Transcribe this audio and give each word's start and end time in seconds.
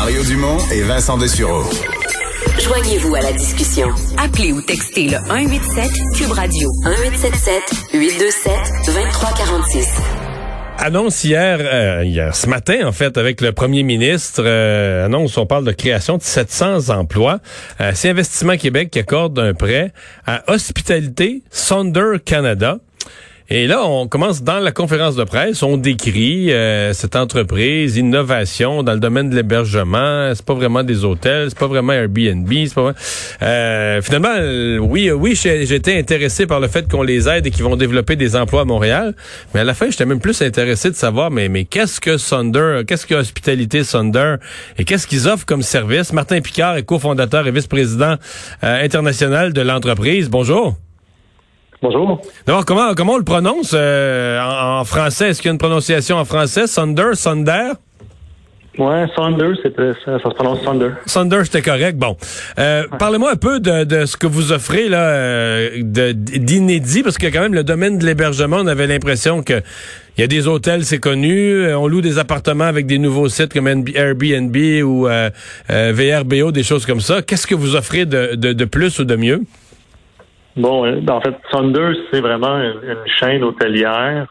Mario 0.00 0.24
Dumont 0.24 0.56
et 0.72 0.80
Vincent 0.80 1.18
Dessureau. 1.18 1.62
Joignez-vous 2.58 3.14
à 3.16 3.20
la 3.20 3.32
discussion. 3.34 3.86
Appelez 4.16 4.50
ou 4.50 4.62
textez 4.62 5.08
le 5.08 5.18
187 5.18 5.90
Cube 6.16 6.32
Radio 6.32 6.70
1877 6.86 7.92
827 7.92 8.52
2346. 8.86 9.88
Annonce 10.78 11.22
hier, 11.22 11.58
euh, 11.60 12.02
hier, 12.06 12.34
ce 12.34 12.46
matin 12.46 12.86
en 12.86 12.92
fait, 12.92 13.18
avec 13.18 13.42
le 13.42 13.52
premier 13.52 13.82
ministre, 13.82 14.42
euh, 14.42 15.04
annonce, 15.04 15.36
on 15.36 15.44
parle 15.44 15.66
de 15.66 15.72
création 15.72 16.16
de 16.16 16.22
700 16.22 16.88
emplois. 16.88 17.40
Euh, 17.82 17.92
C'est 17.94 18.08
Investissement 18.08 18.56
Québec 18.56 18.88
qui 18.90 19.00
accorde 19.00 19.38
un 19.38 19.52
prêt 19.52 19.92
à 20.26 20.50
Hospitalité 20.50 21.42
Sonder 21.50 22.14
Canada. 22.24 22.78
Et 23.52 23.66
là, 23.66 23.84
on 23.84 24.06
commence 24.06 24.44
dans 24.44 24.60
la 24.60 24.70
conférence 24.70 25.16
de 25.16 25.24
presse, 25.24 25.64
on 25.64 25.76
décrit 25.76 26.52
euh, 26.52 26.92
cette 26.92 27.16
entreprise, 27.16 27.96
innovation 27.96 28.84
dans 28.84 28.92
le 28.92 29.00
domaine 29.00 29.28
de 29.28 29.34
l'hébergement. 29.34 30.30
C'est 30.36 30.44
pas 30.44 30.54
vraiment 30.54 30.84
des 30.84 31.04
hôtels, 31.04 31.46
c'est 31.48 31.58
pas 31.58 31.66
vraiment 31.66 31.92
Airbnb, 31.92 32.48
c'est 32.48 32.74
pas. 32.74 32.92
Euh, 33.42 34.00
finalement, 34.02 34.36
euh, 34.38 34.78
oui, 34.78 35.10
oui, 35.10 35.34
j'ai- 35.34 35.66
j'étais 35.66 35.98
intéressé 35.98 36.46
par 36.46 36.60
le 36.60 36.68
fait 36.68 36.88
qu'on 36.88 37.02
les 37.02 37.28
aide 37.28 37.44
et 37.44 37.50
qu'ils 37.50 37.64
vont 37.64 37.74
développer 37.74 38.14
des 38.14 38.36
emplois 38.36 38.60
à 38.60 38.64
Montréal. 38.64 39.16
Mais 39.52 39.60
à 39.60 39.64
la 39.64 39.74
fin, 39.74 39.90
j'étais 39.90 40.06
même 40.06 40.20
plus 40.20 40.40
intéressé 40.42 40.88
de 40.90 40.94
savoir, 40.94 41.32
mais 41.32 41.48
mais 41.48 41.64
qu'est-ce 41.64 42.00
que 42.00 42.18
Sonder, 42.18 42.82
qu'est-ce 42.86 43.04
que 43.04 43.16
Hospitalité 43.16 43.82
Sonder 43.82 44.36
et 44.78 44.84
qu'est-ce 44.84 45.08
qu'ils 45.08 45.26
offrent 45.26 45.44
comme 45.46 45.62
service? 45.62 46.12
Martin 46.12 46.40
Picard 46.40 46.76
est 46.76 46.84
cofondateur 46.84 47.48
et 47.48 47.50
vice-président 47.50 48.14
euh, 48.62 48.84
international 48.84 49.52
de 49.52 49.60
l'entreprise. 49.60 50.30
Bonjour. 50.30 50.76
Bonjour. 51.82 52.20
D'abord, 52.46 52.64
comment, 52.66 52.94
comment 52.94 53.14
on 53.14 53.18
le 53.18 53.24
prononce 53.24 53.72
euh, 53.74 54.38
en, 54.40 54.80
en 54.80 54.84
français? 54.84 55.30
Est-ce 55.30 55.40
qu'il 55.40 55.48
y 55.48 55.50
a 55.50 55.52
une 55.52 55.58
prononciation 55.58 56.16
en 56.16 56.24
français? 56.26 56.66
Sonder, 56.66 57.10
Sonder? 57.14 57.72
Ouais, 58.78 59.06
Saunders, 59.16 59.56
c'était 59.62 59.92
ça, 60.04 60.18
se 60.18 60.28
prononce 60.34 60.62
Saunders. 60.62 60.92
Sonder, 61.04 61.40
c'était 61.44 61.60
correct. 61.62 61.96
Bon. 61.98 62.16
Euh, 62.58 62.84
Parlez-moi 62.98 63.32
un 63.32 63.36
peu 63.36 63.60
de, 63.60 63.84
de 63.84 64.06
ce 64.06 64.16
que 64.16 64.26
vous 64.26 64.52
offrez 64.52 64.88
là 64.88 65.02
euh, 65.10 65.70
de- 65.82 66.12
d'inédit, 66.12 67.02
parce 67.02 67.18
que 67.18 67.26
quand 67.26 67.40
même, 67.40 67.52
le 67.54 67.64
domaine 67.64 67.98
de 67.98 68.06
l'hébergement, 68.06 68.58
on 68.60 68.66
avait 68.66 68.86
l'impression 68.86 69.42
que 69.42 69.60
il 70.16 70.20
y 70.20 70.24
a 70.24 70.28
des 70.28 70.46
hôtels, 70.46 70.84
c'est 70.84 70.98
connu. 71.00 71.62
euh, 71.64 71.78
On 71.78 71.88
loue 71.88 72.00
des 72.00 72.18
appartements 72.18 72.64
avec 72.64 72.86
des 72.86 72.98
nouveaux 72.98 73.28
sites 73.28 73.52
comme 73.52 73.68
NB 73.68 73.88
Airbnb 73.94 74.56
ou 74.84 75.08
euh, 75.08 75.30
euh, 75.70 75.92
VRBO, 75.94 76.52
des 76.52 76.62
choses 76.62 76.86
comme 76.86 77.00
ça. 77.00 77.22
Qu'est-ce 77.22 77.46
que 77.46 77.54
vous 77.54 77.74
offrez 77.74 78.04
de, 78.06 78.34
de, 78.36 78.52
de 78.52 78.64
plus 78.66 78.98
ou 79.00 79.04
de 79.04 79.16
mieux? 79.16 79.40
Bon, 80.60 80.84
euh, 80.84 81.00
en 81.08 81.20
fait, 81.22 81.34
Saunders, 81.50 81.96
c'est 82.12 82.20
vraiment 82.20 82.58
une, 82.60 83.06
chaîne 83.06 83.42
hôtelière, 83.42 84.26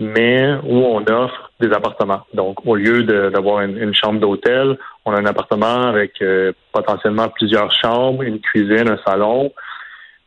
mais 0.00 0.54
où 0.64 0.74
on 0.74 1.00
offre 1.06 1.52
des 1.60 1.70
appartements. 1.72 2.22
Donc, 2.34 2.66
au 2.66 2.74
lieu 2.74 3.04
d'avoir 3.04 3.60
une, 3.60 3.94
chambre 3.94 4.18
d'hôtel, 4.18 4.76
on 5.04 5.12
a 5.12 5.20
un 5.20 5.26
appartement 5.26 5.82
avec 5.82 6.20
euh, 6.20 6.52
potentiellement 6.72 7.28
plusieurs 7.28 7.70
chambres, 7.72 8.24
une 8.24 8.40
cuisine, 8.40 8.88
un 8.88 8.98
salon. 9.06 9.52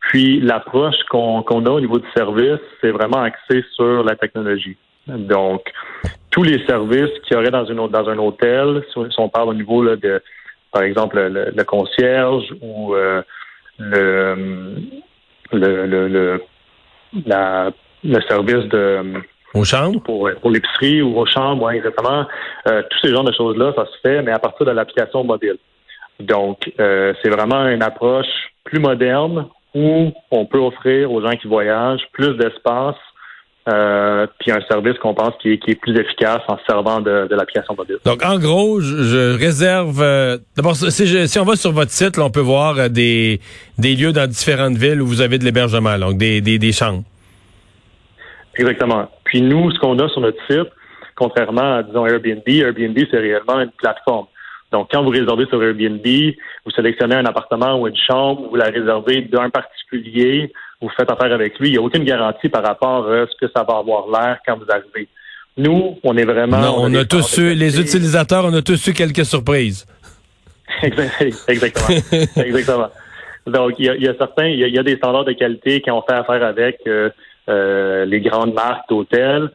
Puis, 0.00 0.40
l'approche 0.40 0.96
qu'on 1.10 1.42
a 1.42 1.70
au 1.70 1.80
niveau 1.80 1.98
du 1.98 2.08
service, 2.16 2.60
c'est 2.80 2.90
vraiment 2.90 3.22
axé 3.22 3.62
sur 3.74 4.04
la 4.04 4.16
technologie. 4.16 4.78
Donc, 5.06 5.70
tous 6.30 6.44
les 6.44 6.64
services 6.64 7.12
qu'il 7.24 7.36
y 7.36 7.36
aurait 7.36 7.50
dans, 7.50 7.66
une, 7.66 7.88
dans 7.88 8.08
un 8.08 8.16
hôtel, 8.16 8.82
si 8.90 8.98
on, 9.18 9.28
parle 9.28 9.50
au 9.50 9.54
niveau 9.54 9.84
de, 9.84 10.22
par 10.72 10.82
exemple, 10.82 11.20
le, 11.20 11.52
le 11.54 11.64
concierge 11.64 12.44
ou 12.62 12.94
euh, 12.94 13.22
le, 13.78 15.01
le, 15.52 15.86
le, 15.86 16.08
le, 16.08 16.42
la, 17.26 17.70
le 18.04 18.20
service 18.22 18.64
de 18.70 19.00
Aux 19.54 19.64
chambres? 19.64 20.00
pour, 20.02 20.30
pour 20.40 20.50
l'épicerie 20.50 21.02
ou 21.02 21.18
aux 21.18 21.26
chambres, 21.26 21.64
ouais, 21.64 21.76
exactement. 21.76 22.26
Euh, 22.68 22.82
tous 22.90 22.98
ces 23.06 23.14
genres 23.14 23.24
de 23.24 23.32
choses-là, 23.32 23.72
ça 23.76 23.86
se 23.86 23.98
fait, 24.02 24.22
mais 24.22 24.32
à 24.32 24.38
partir 24.38 24.66
de 24.66 24.70
l'application 24.72 25.24
mobile. 25.24 25.56
Donc, 26.20 26.72
euh, 26.80 27.12
c'est 27.22 27.30
vraiment 27.30 27.66
une 27.68 27.82
approche 27.82 28.26
plus 28.64 28.78
moderne 28.78 29.48
où 29.74 30.12
on 30.30 30.46
peut 30.46 30.58
offrir 30.58 31.10
aux 31.10 31.22
gens 31.22 31.36
qui 31.36 31.48
voyagent 31.48 32.06
plus 32.12 32.34
d'espace, 32.36 32.96
euh, 33.68 34.26
puis 34.40 34.50
un 34.50 34.60
service 34.62 34.98
qu'on 34.98 35.14
pense 35.14 35.34
qui 35.40 35.52
est, 35.52 35.58
qui 35.58 35.70
est 35.70 35.80
plus 35.80 35.96
efficace 35.96 36.40
en 36.48 36.58
se 36.58 36.64
servant 36.64 37.00
de, 37.00 37.28
de 37.28 37.34
l'application 37.36 37.74
mobile. 37.76 37.98
Donc, 38.04 38.24
en 38.24 38.38
gros, 38.38 38.80
je, 38.80 39.02
je 39.02 39.38
réserve. 39.38 40.02
euh, 40.02 40.38
D'abord, 40.56 40.74
si, 40.74 41.38
on 41.38 41.44
va 41.44 41.56
sur 41.56 41.72
votre 41.72 41.90
site, 41.92 42.16
là, 42.16 42.24
on 42.24 42.30
peut 42.30 42.40
voir 42.40 42.78
euh, 42.78 42.88
des, 42.88 43.40
des 43.78 43.94
lieux 43.94 44.12
dans 44.12 44.26
différentes 44.28 44.76
villes 44.76 45.00
où 45.00 45.06
vous 45.06 45.20
avez 45.20 45.38
de 45.38 45.44
l'hébergement, 45.44 45.96
donc 45.98 46.18
des, 46.18 46.40
des, 46.40 46.58
des 46.58 46.72
chambres. 46.72 47.04
Exactement. 48.56 49.08
Puis 49.24 49.40
nous, 49.42 49.70
ce 49.70 49.78
qu'on 49.78 49.98
a 49.98 50.08
sur 50.08 50.20
notre 50.20 50.42
site, 50.50 50.68
contrairement 51.14 51.76
à, 51.76 51.82
disons, 51.82 52.04
Airbnb, 52.06 52.42
Airbnb, 52.46 52.98
c'est 53.10 53.18
réellement 53.18 53.60
une 53.60 53.70
plateforme. 53.70 54.26
Donc, 54.72 54.88
quand 54.90 55.02
vous 55.02 55.10
réservez 55.10 55.46
sur 55.46 55.62
Airbnb, 55.62 56.06
vous 56.64 56.70
sélectionnez 56.72 57.16
un 57.16 57.26
appartement 57.26 57.78
ou 57.78 57.86
une 57.86 57.96
chambre, 57.96 58.48
vous 58.48 58.56
la 58.56 58.70
réservez 58.70 59.20
d'un 59.22 59.50
particulier, 59.50 60.50
vous 60.82 60.90
faites 60.96 61.10
affaire 61.10 61.32
avec 61.32 61.58
lui, 61.58 61.68
il 61.68 61.72
n'y 61.72 61.78
a 61.78 61.82
aucune 61.82 62.04
garantie 62.04 62.48
par 62.48 62.62
rapport 62.64 63.10
à 63.10 63.26
ce 63.26 63.36
que 63.40 63.50
ça 63.54 63.62
va 63.62 63.78
avoir 63.78 64.06
l'air 64.10 64.38
quand 64.46 64.56
vous 64.58 64.66
arrivez. 64.70 65.08
Nous, 65.56 65.98
on 66.02 66.16
est 66.16 66.24
vraiment... 66.24 66.58
non, 66.58 66.74
on, 66.78 66.94
a 66.94 67.04
tous 67.04 67.38
eu, 67.38 67.54
les 67.54 67.78
utilisateurs, 67.80 68.44
on 68.46 68.54
a 68.54 68.62
tous 68.62 68.86
eu 68.86 68.92
quelques 68.92 69.24
surprises. 69.24 69.86
Exact- 70.82 71.48
Exactement. 71.48 71.98
Exactement. 72.44 72.88
Donc, 73.46 73.72
il 73.78 73.86
y 73.86 73.88
a, 73.90 73.94
il 73.96 74.02
y 74.02 74.08
a 74.08 74.14
certains, 74.16 74.46
il 74.46 74.58
y 74.58 74.64
a, 74.64 74.68
il 74.68 74.74
y 74.74 74.78
a 74.78 74.82
des 74.82 74.96
standards 74.96 75.24
de 75.24 75.32
qualité 75.32 75.80
qui 75.80 75.90
ont 75.90 76.02
fait 76.02 76.14
affaire 76.14 76.42
avec 76.44 76.78
euh, 76.86 77.10
euh, 77.48 78.04
les 78.04 78.20
grandes 78.20 78.54
marques 78.54 78.88
d'hôtels. 78.88 79.50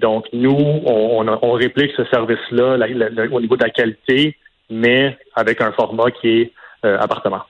Donc, 0.00 0.26
nous, 0.32 0.50
on, 0.86 1.26
on, 1.28 1.38
on 1.42 1.52
réplique 1.52 1.92
ce 1.96 2.04
service-là 2.06 2.76
la- 2.76 2.86
la- 2.88 3.10
la- 3.10 3.24
au 3.30 3.40
niveau 3.40 3.56
de 3.56 3.62
la 3.64 3.70
qualité, 3.70 4.36
mais 4.70 5.18
avec 5.36 5.60
un 5.60 5.72
format 5.72 6.10
qui 6.12 6.28
est 6.40 6.52
euh, 6.84 6.98
appartement. 6.98 7.42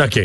OK. 0.00 0.20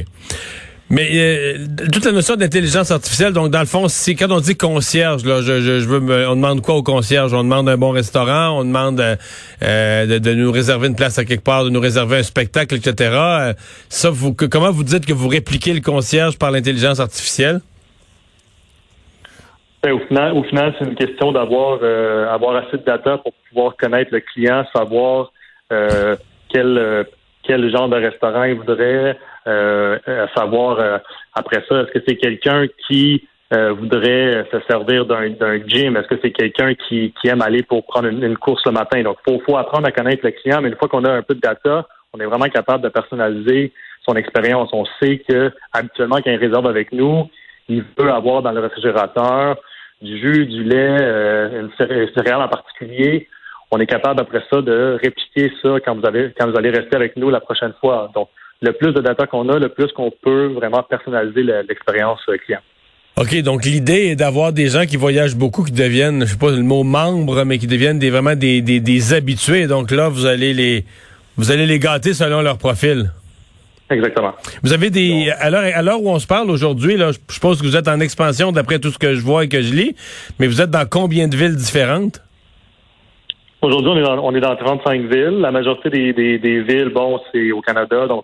Mais 0.90 1.10
euh, 1.14 1.66
toute 1.92 2.06
la 2.06 2.14
notion 2.14 2.36
d'intelligence 2.38 2.92
artificielle, 2.92 3.34
donc 3.34 3.52
dans 3.52 3.60
le 3.60 3.66
fond, 3.66 3.90
c'est 3.90 4.16
quand 4.16 4.32
on 4.32 4.40
dit 4.40 4.56
concierge, 4.56 5.26
là, 5.26 5.42
je, 5.42 5.60
je, 5.60 5.80
je 5.82 5.88
veux 5.88 6.00
me- 6.00 6.28
on 6.30 6.36
demande 6.38 6.62
quoi 6.62 6.76
au 6.76 6.84
concierge? 6.84 7.34
On 7.34 7.44
demande 7.44 7.68
un 7.68 7.76
bon 7.78 7.92
restaurant, 7.92 8.58
on 8.58 8.64
demande 8.64 9.02
euh, 9.02 9.16
euh, 9.64 10.06
de, 10.06 10.18
de 10.18 10.34
nous 10.34 10.50
réserver 10.50 10.88
une 10.88 10.96
place 10.96 11.20
à 11.20 11.26
quelque 11.26 11.44
part, 11.44 11.66
de 11.66 11.70
nous 11.70 11.82
réserver 11.82 12.18
un 12.20 12.24
spectacle, 12.24 12.76
etc. 12.76 13.12
Euh, 13.12 13.54
ça, 13.90 14.10
vous, 14.10 14.34
comment 14.34 14.72
vous 14.72 14.86
dites 14.86 15.06
que 15.06 15.12
vous 15.12 15.28
répliquez 15.28 15.74
le 15.74 15.82
concierge 15.82 16.38
par 16.38 16.52
l'intelligence 16.52 17.02
artificielle? 17.02 17.60
Ben, 19.84 19.92
au 19.92 20.00
final, 20.08 20.34
au 20.38 20.44
final, 20.44 20.74
c'est 20.80 20.86
une 20.86 20.96
question 20.96 21.34
d'avoir 21.34 21.80
euh, 21.84 22.34
avoir 22.34 22.56
assez 22.56 22.78
de 22.78 22.84
data 22.86 23.18
pour 23.18 23.34
pouvoir 23.50 23.76
connaître 23.76 24.12
le 24.14 24.22
client, 24.22 24.66
savoir 24.74 25.32
quel 26.50 27.06
quel 27.44 27.72
genre 27.72 27.88
de 27.90 27.96
restaurant 27.96 28.44
il 28.44 28.56
voudrait, 28.56 29.18
euh, 29.48 29.98
euh, 30.08 30.28
savoir 30.36 30.80
euh, 30.80 30.98
après 31.34 31.64
ça, 31.68 31.82
est-ce 31.82 31.92
que 31.92 32.04
c'est 32.08 32.18
quelqu'un 32.18 32.66
qui 32.88 33.28
euh, 33.54 33.72
voudrait 33.72 34.46
se 34.52 34.60
servir 34.70 35.06
d'un 35.06 35.58
gym, 35.66 35.96
est-ce 35.96 36.08
que 36.08 36.20
c'est 36.22 36.32
quelqu'un 36.32 36.74
qui, 36.76 37.14
qui 37.22 37.28
aime 37.30 37.42
aller 37.42 37.64
pour 37.64 37.86
prendre 37.86 38.08
une, 38.10 38.24
une 38.24 38.38
course 38.38 38.64
le 38.66 38.74
matin? 38.74 39.02
Donc, 39.04 39.18
faut 39.26 39.40
faut 39.46 39.58
apprendre 39.58 39.88
à 39.88 39.92
connaître 39.92 40.26
le 40.26 40.32
client, 40.32 40.62
mais 40.62 40.70
une 40.70 40.76
fois 40.76 40.90
qu'on 40.90 41.06
a 41.06 41.12
un 41.12 41.22
peu 41.22 41.36
de 41.36 41.40
data, 41.40 41.88
on 42.14 42.20
est 42.20 42.26
vraiment 42.26 42.50
capable 42.50 42.84
de 42.84 42.90
personnaliser 42.90 43.72
son 44.06 44.16
expérience. 44.16 44.70
On 44.74 44.86
sait 45.00 45.20
que 45.28 45.52
habituellement, 45.72 46.18
quand 46.18 46.32
il 46.32 46.38
réserve 46.38 46.68
avec 46.68 46.92
nous, 46.92 47.30
il 47.70 47.84
veut 47.98 48.12
avoir 48.12 48.42
dans 48.42 48.52
le 48.52 48.60
réfrigérateur 48.60 49.58
du 50.02 50.18
jus, 50.20 50.46
du 50.46 50.64
lait, 50.64 50.98
euh, 51.02 51.62
une 51.62 51.72
céré- 51.78 52.10
céréale 52.16 52.42
en 52.42 52.48
particulier. 52.48 53.28
On 53.72 53.80
est 53.80 53.88
capable 53.88 54.22
après 54.22 54.44
ça 54.50 54.62
de 54.62 54.98
répliquer 55.02 55.52
ça 55.62 55.80
quand 55.84 55.96
vous 55.96 56.06
avez 56.06 56.34
quand 56.38 56.50
vous 56.50 56.58
allez 56.58 56.70
rester 56.70 56.96
avec 56.96 57.18
nous 57.18 57.30
la 57.30 57.42
prochaine 57.42 57.74
fois. 57.82 58.10
Donc, 58.14 58.30
le 58.62 58.74
plus 58.74 58.92
de 58.94 59.02
data 59.02 59.28
qu'on 59.28 59.50
a, 59.50 59.60
le 59.60 59.70
plus 59.70 59.92
qu'on 59.92 60.12
peut 60.12 60.48
vraiment 60.48 60.84
personnaliser 60.84 61.44
le- 61.44 61.64
l'expérience 61.68 62.20
euh, 62.30 62.38
client. 62.38 62.60
OK, 63.18 63.36
donc 63.42 63.66
l'idée 63.66 64.08
est 64.10 64.16
d'avoir 64.16 64.54
des 64.54 64.68
gens 64.70 64.86
qui 64.86 64.96
voyagent 64.96 65.36
beaucoup, 65.36 65.64
qui 65.64 65.72
deviennent, 65.72 66.22
je 66.26 66.32
sais 66.34 66.38
pas 66.38 66.52
le 66.52 66.62
mot 66.62 66.84
membre, 66.84 67.44
mais 67.46 67.58
qui 67.58 67.66
deviennent 67.66 67.98
des, 67.98 68.12
vraiment 68.12 68.36
des, 68.36 68.62
des, 68.62 68.80
des 68.80 69.14
habitués. 69.14 69.66
Donc 69.66 69.90
là, 69.92 70.08
vous 70.10 70.26
allez 70.28 70.54
les 70.54 70.86
vous 71.36 71.52
allez 71.52 71.66
les 71.66 71.80
gâter 71.80 72.14
selon 72.14 72.42
leur 72.42 72.58
profil. 72.58 73.12
Exactement. 73.90 74.34
Vous 74.64 74.74
avez 74.74 74.90
des. 74.90 75.32
À 75.40 75.50
l'heure, 75.50 75.64
à 75.74 75.82
l'heure 75.82 76.02
où 76.02 76.10
on 76.10 76.20
se 76.20 76.28
parle 76.28 76.52
aujourd'hui, 76.52 76.98
là, 76.98 77.12
je 77.12 77.18
je 77.30 77.34
suppose 77.36 77.62
que 77.62 77.66
vous 77.66 77.76
êtes 77.78 77.88
en 77.88 78.00
expansion 78.02 78.52
d'après 78.52 78.80
tout 78.80 78.92
ce 78.92 78.98
que 79.00 79.16
je 79.16 79.22
vois 79.22 79.46
et 79.46 79.48
que 79.48 79.62
je 79.62 79.74
lis, 79.74 79.96
mais 80.40 80.48
vous 80.48 80.62
êtes 80.62 80.70
dans 80.70 80.86
combien 80.88 81.28
de 81.28 81.36
villes 81.38 81.56
différentes? 81.56 82.22
Aujourd'hui, 83.68 83.92
on 83.92 83.98
est 83.98 84.02
dans, 84.02 84.20
on 84.24 84.34
est 84.34 84.40
dans 84.40 84.56
35 84.56 85.02
villes. 85.02 85.40
La 85.42 85.52
majorité 85.52 85.90
des, 85.90 86.14
des, 86.14 86.40
des 86.40 86.62
villes, 86.62 86.88
bon, 86.88 87.20
c'est 87.32 87.52
au 87.52 87.60
Canada, 87.60 88.08
donc 88.08 88.24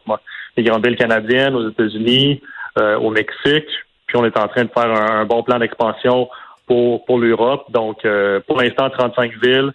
les 0.56 0.64
grandes 0.64 0.86
villes 0.86 0.96
canadiennes, 0.96 1.54
aux 1.54 1.70
États-Unis, 1.70 2.42
euh, 2.80 2.98
au 2.98 3.10
Mexique. 3.10 3.68
Puis 4.08 4.16
on 4.16 4.24
est 4.24 4.38
en 4.38 4.48
train 4.48 4.64
de 4.64 4.70
faire 4.70 4.90
un, 4.90 5.20
un 5.20 5.26
bon 5.26 5.44
plan 5.44 5.60
d'expansion 5.60 6.30
pour, 6.66 7.04
pour 7.04 7.20
l'Europe. 7.20 7.66
Donc, 7.72 8.06
euh, 8.06 8.40
pour 8.48 8.62
l'instant, 8.62 8.90
35 8.90 9.34
villes. 9.44 9.72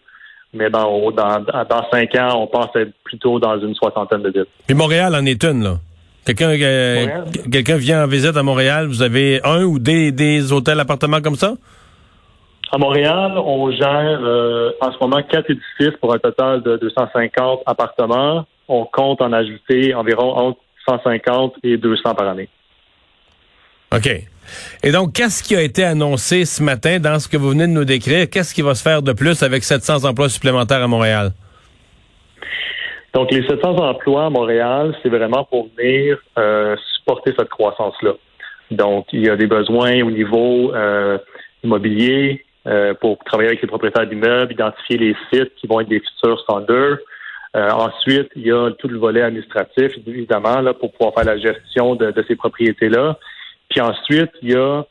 Mais 0.55 0.71
dans, 0.71 1.11
dans, 1.11 1.45
dans 1.69 1.91
5 1.91 2.15
ans, 2.15 2.41
on 2.41 2.47
pense 2.47 2.75
être 2.75 2.93
plutôt 3.05 3.39
dans 3.39 3.61
une 3.61 3.75
soixantaine 3.75 4.23
de 4.23 4.31
villes. 4.31 4.47
Puis 4.67 4.75
Montréal 4.75 5.15
en 5.15 5.27
est 5.27 5.45
une, 5.45 5.65
là. 5.65 5.75
Quelqu'un 6.25 6.51
euh, 6.51 7.07
quelqu'un 7.53 7.77
vient 7.77 8.05
en 8.05 8.07
visite 8.07 8.37
à 8.37 8.43
Montréal, 8.43 8.87
vous 8.87 9.03
avez 9.03 9.41
un 9.45 9.65
ou 9.65 9.79
des, 9.79 10.13
des 10.13 10.51
hôtels 10.53 10.81
appartements 10.81 11.21
comme 11.21 11.37
ça? 11.37 11.55
À 12.71 12.77
Montréal, 12.77 13.33
on 13.39 13.71
gère 13.71 14.21
euh, 14.23 14.73
en 14.81 14.93
ce 14.93 14.99
moment 15.01 15.23
quatre 15.23 15.51
édifices 15.51 15.97
pour 16.01 16.13
un 16.13 16.19
total 16.19 16.63
de 16.63 16.77
250 16.77 17.63
appartements. 17.65 18.45
on 18.69 18.85
compte 18.85 19.23
en 19.23 19.33
ajouter 19.33 19.95
environ 19.95 20.37
entre 20.37 20.61
150 20.87 21.55
et 21.63 21.79
200 21.79 22.15
par 22.15 22.29
année. 22.29 22.49
OK. 23.95 24.09
Et 24.83 24.93
donc, 24.93 25.15
qu'est-ce 25.15 25.43
qui 25.43 25.57
a 25.57 25.63
été 25.63 25.83
annoncé 25.83 26.45
ce 26.45 26.63
matin 26.63 26.99
dans 26.99 27.19
ce 27.19 27.29
que 27.29 27.39
vous 27.39 27.51
venez 27.51 27.67
de 27.67 27.73
nous 27.73 27.87
décrire? 27.87 28.29
Qu'est-ce 28.29 28.55
qui 28.55 28.63
va 28.63 28.75
se 28.75 28.83
faire 28.83 29.03
de 29.03 29.13
plus 29.13 29.43
avec 29.43 29.65
700 29.65 30.05
emplois 30.05 30.29
supplémentaires 30.29 30.83
à 30.83 30.87
Montréal? 30.87 31.33
Donc, 33.15 33.31
les 33.31 33.47
700 33.47 33.77
emplois 33.79 34.27
à 34.27 34.31
Montréal, 34.31 34.95
c'est 35.03 35.09
vraiment 35.09 35.45
pour 35.45 35.69
venir 35.77 36.19
euh, 36.39 36.77
supporter 36.97 37.33
cette 37.39 37.49
croissance-là. 37.49 38.13
Donc, 38.71 39.07
il 39.13 39.25
y 39.25 39.31
a 39.31 39.37
des 39.37 39.47
besoins 39.47 40.03
au 40.03 40.11
niveau 40.11 40.75
euh, 40.75 41.17
immobilier 41.65 42.45
euh, 42.67 42.95
pour 42.95 43.19
travailler 43.25 43.49
avec 43.49 43.63
les 43.63 43.69
propriétaires 43.69 44.07
d'immeubles, 44.07 44.53
identifier 44.53 44.99
les 44.99 45.17
sites 45.33 45.55
qui 45.57 45.67
vont 45.67 45.81
être 45.81 45.89
des 45.89 46.01
futurs 46.01 46.41
standards. 46.41 46.99
ensuite, 47.55 48.31
il 48.37 48.47
y 48.47 48.53
a 48.53 48.71
tout 48.73 48.89
le 48.89 48.99
volet 48.99 49.23
administratif, 49.23 49.93
évidemment, 50.07 50.61
là, 50.61 50.75
pour 50.75 50.93
pouvoir 50.93 51.15
faire 51.15 51.25
la 51.25 51.39
gestion 51.39 51.95
de, 51.95 52.13
ces 52.27 52.37
propriétés-là. 52.37 53.19
Puis 53.71 53.81
ensuite, 53.81 54.31
il 54.43 54.53
y 54.53 54.55
a 54.55 54.83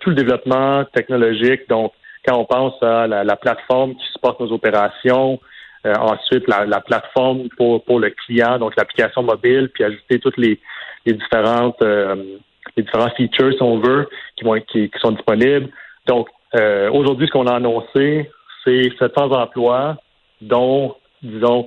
tout 0.00 0.10
le 0.10 0.14
développement 0.14 0.84
technologique. 0.94 1.68
Donc, 1.68 1.92
quand 2.26 2.36
on 2.38 2.44
pense 2.44 2.80
à 2.82 3.06
la 3.06 3.36
plateforme 3.36 3.96
qui 3.96 4.06
supporte 4.12 4.40
nos 4.40 4.52
opérations, 4.52 5.40
euh, 5.86 5.94
ensuite, 5.94 6.46
la, 6.46 6.80
plateforme 6.80 7.48
pour, 7.56 7.82
pour 7.84 8.00
le 8.00 8.10
client, 8.10 8.58
donc 8.58 8.76
l'application 8.76 9.22
mobile, 9.22 9.70
puis 9.72 9.84
ajouter 9.84 10.18
toutes 10.18 10.36
les, 10.36 10.60
les 11.06 11.14
différentes 11.14 11.80
euh, 11.82 12.36
les 12.76 12.82
différents 12.82 13.10
features, 13.16 13.54
si 13.54 13.62
on 13.62 13.78
veut, 13.78 14.08
qui 14.36 14.44
vont 14.44 14.60
qui, 14.60 14.90
sont 15.00 15.12
disponibles. 15.12 15.70
Donc, 16.06 16.28
euh, 16.54 16.90
aujourd'hui, 16.90 17.26
ce 17.26 17.32
qu'on 17.32 17.46
a 17.46 17.54
annoncé, 17.54 18.30
c'est 18.64 18.90
700 18.98 19.32
emplois, 19.32 19.96
dont, 20.40 20.96
disons, 21.22 21.66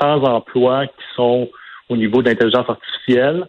100 0.00 0.24
emplois 0.24 0.86
qui 0.86 1.04
sont 1.14 1.48
au 1.88 1.96
niveau 1.96 2.22
d'intelligence 2.22 2.68
artificielle. 2.68 3.46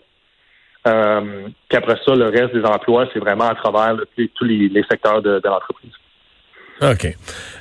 puis 0.83 1.77
après 1.77 1.97
ça, 2.05 2.13
le 2.15 2.25
reste 2.25 2.53
des 2.53 2.63
emplois, 2.63 3.07
c'est 3.11 3.19
vraiment 3.19 3.47
à 3.47 3.55
travers 3.55 3.97
tous 4.35 4.45
les, 4.45 4.83
secteurs 4.89 5.21
de 5.21 5.41
l'entreprise. 5.43 5.93
OK. 6.81 7.07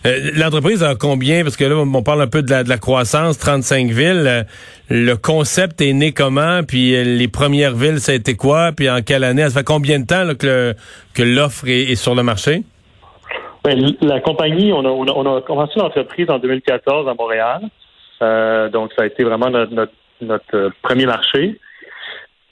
Euh, 0.06 0.30
l'entreprise 0.34 0.82
a 0.82 0.96
combien? 0.96 1.44
Parce 1.44 1.56
que 1.56 1.64
là, 1.64 1.76
on 1.76 2.02
parle 2.02 2.22
un 2.22 2.26
peu 2.26 2.42
de 2.42 2.50
la, 2.50 2.78
croissance, 2.78 3.38
35 3.38 3.90
villes. 3.90 4.24
Euh, 4.26 4.42
le 4.90 5.14
concept 5.14 5.80
est 5.80 5.92
né 5.92 6.12
comment? 6.12 6.62
Puis 6.64 6.96
euh, 6.96 7.04
les 7.04 7.28
premières 7.28 7.76
villes, 7.76 8.00
ça 8.00 8.12
a 8.12 8.14
été 8.16 8.34
quoi? 8.34 8.72
Puis 8.72 8.90
en 8.90 9.02
quelle 9.02 9.22
année? 9.22 9.42
Ça 9.42 9.50
fait 9.50 9.64
combien 9.64 10.00
de 10.00 10.06
temps 10.06 10.34
que 10.34 11.22
l'offre 11.22 11.68
est, 11.68 11.94
sur 11.94 12.14
le 12.14 12.24
marché? 12.24 12.64
Ben, 13.64 13.96
la 14.02 14.20
compagnie, 14.20 14.72
on 14.72 14.84
a, 14.84 14.88
on 14.88 15.36
a, 15.36 15.40
commencé 15.40 15.78
l'entreprise 15.78 16.28
en 16.28 16.38
2014 16.38 17.08
à 17.08 17.14
Montréal. 17.14 17.62
donc, 18.70 18.92
ça 18.96 19.02
a 19.02 19.06
été 19.06 19.24
vraiment 19.24 19.50
notre, 19.50 19.90
notre 20.20 20.70
premier 20.82 21.06
marché. 21.06 21.58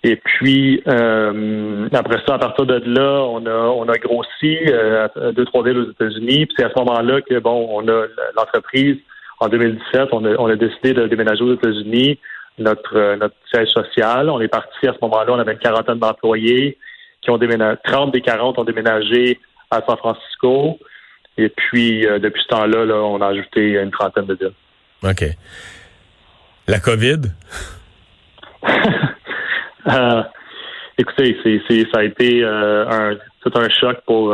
Et 0.05 0.17
puis 0.17 0.83
euh, 0.89 1.89
après 1.93 2.19
ça, 2.27 2.35
à 2.35 2.39
partir 2.39 2.67
de 2.67 2.83
là, 2.87 3.23
on 3.23 3.47
a 3.47 3.53
on 3.53 3.89
a 3.89 3.97
grossi 3.99 4.59
euh, 4.67 5.07
deux 5.33 5.45
trois 5.45 5.63
villes 5.63 5.79
aux 5.79 5.91
États-Unis. 5.91 6.47
Puis 6.47 6.55
c'est 6.59 6.65
à 6.65 6.71
ce 6.71 6.79
moment-là 6.81 7.21
que 7.21 7.39
bon, 7.39 7.69
on 7.71 7.87
a 7.87 8.07
l'entreprise 8.37 8.97
en 9.39 9.49
2017, 9.49 10.09
on 10.13 10.25
a, 10.25 10.35
on 10.39 10.47
a 10.47 10.57
décidé 10.57 10.93
de 10.93 11.07
déménager 11.07 11.45
aux 11.45 11.55
États-Unis 11.55 12.19
notre 12.59 12.97
euh, 12.97 13.17
notre 13.17 13.37
siège 13.53 13.69
social. 13.69 14.29
On 14.29 14.41
est 14.41 14.49
parti 14.49 14.89
à 14.89 14.93
ce 14.93 14.99
moment-là, 15.03 15.35
on 15.35 15.39
avait 15.39 15.53
une 15.53 15.59
quarantaine 15.59 16.01
d'employés 16.01 16.79
qui 17.21 17.31
ont 17.31 17.39
déménagé, 17.39 17.79
30 17.85 18.13
des 18.13 18.23
40 18.23 18.59
ont 18.59 18.65
déménagé 18.65 19.39
à 19.71 19.83
San 19.87 19.97
Francisco. 19.99 20.79
Et 21.39 21.49
puis 21.49 22.07
euh, 22.07 22.19
depuis 22.19 22.43
ce 22.43 22.49
temps-là, 22.49 22.85
là, 22.85 22.95
on 22.97 23.21
a 23.21 23.29
ajouté 23.29 23.81
une 23.81 23.91
trentaine 23.91 24.27
de 24.27 24.35
villes. 24.35 24.53
OK. 25.03 25.25
La 26.69 26.81
COVID? 26.81 27.23
Euh, 29.85 30.23
écoutez, 30.97 31.37
c'est, 31.43 31.91
ça 31.93 31.99
a 31.99 32.05
été 32.05 32.45
euh, 32.45 32.87
un, 32.89 33.17
tout 33.41 33.51
un 33.59 33.69
choc 33.69 33.99
pour, 34.07 34.33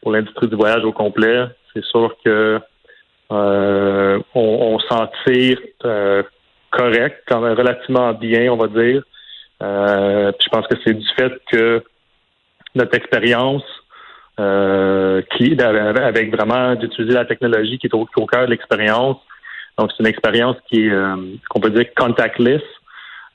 pour 0.00 0.10
l'industrie 0.10 0.48
du 0.48 0.56
voyage 0.56 0.82
au 0.84 0.92
complet. 0.92 1.44
C'est 1.74 1.84
sûr 1.84 2.16
que 2.24 2.58
on, 3.28 4.22
on 4.34 4.78
s'en 4.78 5.06
tire 5.26 5.58
correct, 6.70 7.24
quand 7.28 7.42
même 7.42 7.58
relativement 7.58 8.14
bien, 8.14 8.50
on 8.50 8.56
va 8.56 8.68
dire. 8.68 9.02
je 9.60 10.48
pense 10.50 10.66
que 10.66 10.76
c'est 10.82 10.94
du 10.94 11.06
fait 11.14 11.34
que 11.52 11.84
notre 12.74 12.94
expérience 12.94 13.62
qui 14.36 15.56
avec 15.60 16.34
vraiment 16.34 16.74
d'utiliser 16.74 17.14
la 17.14 17.24
technologie 17.24 17.78
qui 17.78 17.86
est 17.86 17.94
au, 17.94 18.08
au 18.16 18.26
cœur 18.26 18.46
de 18.46 18.50
l'expérience. 18.50 19.16
Donc, 19.78 19.90
c'est 19.92 20.00
une 20.00 20.08
expérience 20.08 20.56
qui 20.68 20.86
est, 20.86 20.92
qu'on 21.48 21.60
peut 21.60 21.70
dire 21.70 21.86
contactless. 21.96 22.62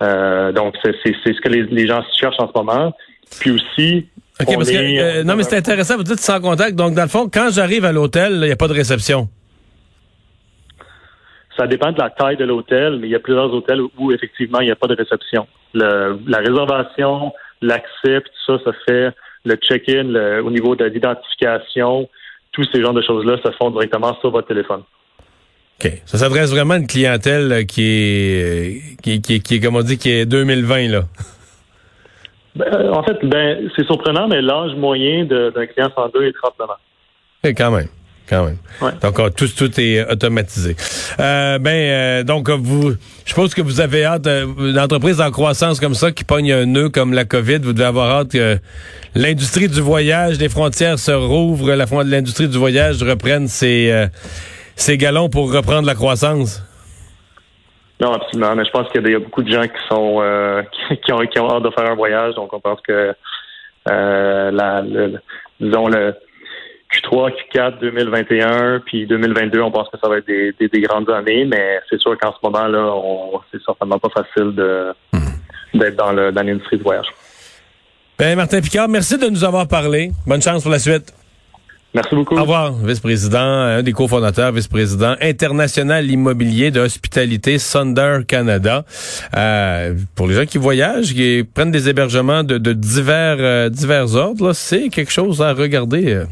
Euh, 0.01 0.51
donc, 0.51 0.75
c'est 0.83 0.94
ce 1.03 1.42
que 1.42 1.50
les, 1.50 1.88
gens 1.88 2.03
cherchent 2.19 2.39
en 2.39 2.47
ce 2.47 2.53
moment. 2.56 2.94
Puis 3.39 3.51
aussi, 3.51 4.07
OK, 4.39 4.56
parce 4.56 4.69
que, 4.69 5.19
euh, 5.19 5.24
non, 5.24 5.36
mais 5.36 5.44
c'est 5.44 5.57
intéressant, 5.57 5.97
vous 5.97 6.03
dites 6.03 6.19
sans 6.19 6.39
contact. 6.39 6.75
Donc, 6.75 6.94
dans 6.94 7.03
le 7.03 7.09
fond, 7.09 7.30
quand 7.31 7.50
j'arrive 7.51 7.86
à 7.86 7.91
l'hôtel, 7.91 8.33
il 8.33 8.41
n'y 8.41 8.51
a 8.51 8.56
pas 8.56 8.68
de 8.68 8.74
réception. 8.74 9.30
Ça 11.57 11.68
dépend 11.68 11.91
de 11.94 12.00
la 12.00 12.09
taille 12.09 12.36
de 12.36 12.44
l'hôtel, 12.44 12.98
mais 13.00 13.07
il 13.07 13.12
y 13.12 13.15
a 13.15 13.19
plusieurs 13.19 13.51
hôtels 13.53 13.81
où, 13.98 14.12
effectivement, 14.12 14.59
il 14.59 14.65
n'y 14.65 14.71
a 14.71 14.75
pas 14.75 14.88
de 14.88 14.95
réception. 14.95 15.48
la 15.74 16.38
réservation, 16.38 17.33
l'accès, 17.62 18.21
tout 18.21 18.31
ça, 18.45 18.59
ça 18.65 18.71
fait 18.86 19.13
le 19.45 19.56
check-in 19.56 20.42
au 20.44 20.51
niveau 20.51 20.75
de 20.75 20.86
l'identification. 20.86 22.09
Tous 22.51 22.68
ces 22.74 22.81
genres 22.81 22.94
de 22.94 23.01
choses-là 23.01 23.38
se 23.45 23.51
font 23.51 23.71
directement 23.71 24.15
sur 24.21 24.31
votre 24.31 24.47
téléphone. 24.47 24.81
OK. 25.83 25.92
Ça 26.06 26.18
s'adresse 26.18 26.51
vraiment 26.51 26.75
à 26.75 26.77
une 26.77 26.88
clientèle 26.88 27.51
euh, 27.51 27.63
qui 27.63 27.83
est, 27.83 28.44
euh, 28.44 28.80
qui, 29.03 29.21
qui, 29.21 29.42
qui, 29.42 29.59
comme 29.59 29.75
on 29.75 29.81
dit, 29.81 29.97
qui 29.97 30.09
est 30.09 30.25
2020, 30.25 30.88
là. 30.89 31.01
Ben, 32.56 32.65
euh, 32.74 32.92
en 32.94 33.03
fait, 33.03 33.18
ben, 33.24 33.69
c'est 33.75 33.86
surprenant, 33.86 34.30
mais 34.30 34.42
l'âge 34.42 34.74
moyen 34.75 35.25
d'un 35.25 35.65
client 35.65 35.91
102 35.94 36.27
est 36.27 36.31
39 36.31 36.69
ans. 36.69 36.74
Et 37.44 37.53
quand 37.53 37.71
même. 37.71 37.88
Quand 38.27 38.45
même. 38.45 38.57
Ouais. 38.81 38.92
Donc, 39.01 39.36
tout, 39.36 39.48
tout 39.48 39.80
est 39.80 40.10
automatisé. 40.12 40.75
Euh, 41.19 41.60
ben, 41.60 42.24
donc, 42.24 42.50
vous, 42.50 42.92
je 42.92 43.30
suppose 43.30 43.54
que 43.54 43.62
vous 43.62 43.81
avez 43.81 44.06
hâte, 44.06 44.27
une 44.27 44.80
entreprise 44.80 45.22
en 45.22 45.30
croissance 45.30 45.80
comme 45.80 45.94
ça 45.94 46.12
qui 46.12 46.24
pogne 46.24 46.51
un 46.51 46.66
nœud 46.66 46.89
comme 46.89 47.13
la 47.13 47.25
COVID, 47.25 47.60
vous 47.60 47.74
devez 47.74 47.86
avoir 47.86 48.10
hâte 48.10 48.31
que 48.31 48.57
l'industrie 49.13 49.68
du 49.68 49.81
voyage, 49.81 50.39
les 50.39 50.50
frontières 50.50 50.98
se 50.98 51.12
rouvrent, 51.12 51.74
la 51.74 51.86
l'industrie 52.04 52.48
du 52.48 52.57
voyage 52.57 53.04
reprenne 53.04 53.48
ses, 53.48 54.07
ces 54.75 54.98
galons 54.98 55.30
pour 55.30 55.54
reprendre 55.54 55.86
la 55.86 55.95
croissance? 55.95 56.63
Non, 58.00 58.13
absolument. 58.13 58.56
Mais 58.56 58.66
je 58.66 58.72
pense 58.72 58.89
qu'il 58.89 59.07
y 59.07 59.16
a 59.16 59.19
beaucoup 59.19 59.44
de 59.44 59.51
gens 59.51 59.63
qui 59.63 59.88
sont 59.89 60.17
euh, 60.22 60.63
qui, 61.05 61.13
ont, 61.13 61.20
qui 61.20 61.39
ont 61.39 61.50
hâte 61.50 61.63
de 61.63 61.70
faire 61.72 61.89
un 61.89 61.96
voyage. 61.96 62.36
Donc, 62.36 62.53
on 62.53 62.60
pense 62.60 62.82
que 62.82 63.13
euh, 63.89 64.51
la, 64.51 64.82
le, 64.82 65.20
disons 65.60 65.88
le 65.88 66.15
Q3, 67.05 67.31
Q4 67.53 67.79
2021, 67.79 68.81
puis 68.85 69.05
2022, 69.07 69.62
on 69.62 69.71
pense 69.71 69.89
que 69.89 69.97
ça 70.01 70.09
va 70.09 70.17
être 70.17 70.27
des, 70.27 70.53
des, 70.59 70.81
grandes 70.81 71.09
années. 71.09 71.45
Mais 71.45 71.79
c'est 71.89 72.00
sûr 72.00 72.17
qu'en 72.17 72.31
ce 72.31 72.38
moment-là, 72.43 72.93
c'est 73.51 73.62
certainement 73.63 74.00
pas 74.00 74.09
facile 74.09 74.55
de 74.55 74.93
hmm. 75.13 75.79
d'être 75.79 75.95
dans 75.95 76.12
l'industrie 76.12 76.77
du 76.77 76.83
voyage. 76.83 77.07
Ben, 78.17 78.35
Martin 78.35 78.62
Picard, 78.62 78.88
merci 78.88 79.17
de 79.17 79.27
nous 79.27 79.43
avoir 79.43 79.67
parlé. 79.67 80.12
Bonne 80.25 80.41
chance 80.41 80.63
pour 80.63 80.71
la 80.71 80.79
suite. 80.79 81.13
Merci 81.95 82.13
beaucoup. 82.13 82.35
Au 82.35 82.41
revoir, 82.41 82.74
vice-président, 82.74 83.39
un 83.39 83.81
des 83.81 83.93
cofondateurs, 83.93 84.51
vice-président 84.51 85.15
international 85.21 86.12
immobilier 86.12 86.69
de 86.69 86.81
hospitalité 86.81 87.57
Sunder 87.57 88.19
Canada. 88.27 88.83
Euh, 89.33 89.93
pour 90.13 90.27
les 90.27 90.35
gens 90.35 90.45
qui 90.45 90.57
voyagent, 90.57 91.13
qui 91.13 91.45
prennent 91.53 91.71
des 91.71 91.88
hébergements 91.88 92.43
de, 92.43 92.57
divers, 92.74 93.38
euh, 93.39 93.69
divers 93.69 94.13
ordres, 94.13 94.51
c'est 94.51 94.89
quelque 94.89 95.12
chose 95.12 95.41
à 95.41 95.53
regarder. 95.53 96.24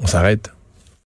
On 0.00 0.06
s'arrête. 0.06 0.50